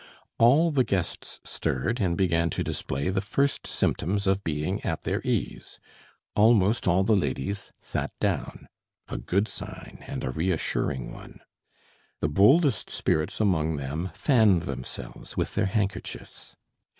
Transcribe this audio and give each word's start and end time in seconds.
all 0.39 0.71
the 0.71 0.83
guests 0.83 1.39
stirred 1.43 1.99
and 2.01 2.17
began 2.17 2.49
to 2.49 2.63
display 2.63 3.09
the 3.09 3.21
first 3.21 3.67
symptoms 3.67 4.25
of 4.25 4.43
being 4.43 4.83
at 4.83 5.03
their 5.03 5.21
ease. 5.23 5.79
Almost 6.35 6.87
all 6.87 7.03
the 7.03 7.15
ladies 7.15 7.71
sat 7.79 8.09
down. 8.19 8.67
A 9.09 9.19
good 9.19 9.47
sign 9.47 10.03
and 10.07 10.23
a 10.23 10.31
reassuring 10.31 11.13
one. 11.13 11.39
The 12.19 12.29
boldest 12.29 12.89
spirits 12.89 13.39
among 13.39 13.75
them 13.75 14.09
fanned 14.15 14.63
themselves 14.63 15.37
with 15.37 15.53
their 15.53 15.67
handkerchiefs. 15.67 16.55